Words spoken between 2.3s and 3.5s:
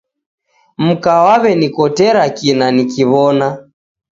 kina nikiw'ona.